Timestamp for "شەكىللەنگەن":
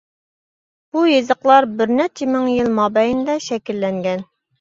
3.49-4.25